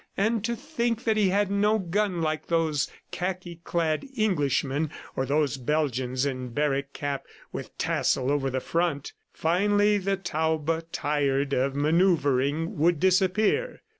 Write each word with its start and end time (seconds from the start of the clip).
And 0.17 0.43
to 0.45 0.55
think 0.55 1.03
that 1.03 1.15
he 1.15 1.29
had 1.29 1.51
no 1.51 1.77
gun 1.77 2.23
like 2.23 2.47
those 2.47 2.89
khaki 3.11 3.61
clad 3.63 4.03
Englishmen 4.17 4.89
or 5.15 5.27
those 5.27 5.57
Belgians 5.57 6.25
in 6.25 6.49
barrick 6.49 6.91
cap, 6.91 7.25
with 7.53 7.77
tassel 7.77 8.31
over 8.31 8.49
the 8.49 8.61
front!... 8.61 9.13
Finally 9.31 9.99
the 9.99 10.17
taube 10.17 10.85
tired 10.91 11.53
of 11.53 11.75
manoeuvering, 11.75 12.79
would 12.79 12.99
disappear. 12.99 13.83